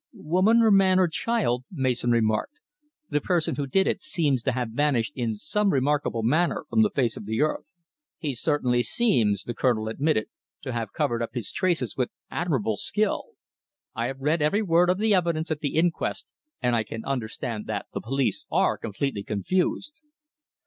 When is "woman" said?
0.13-0.63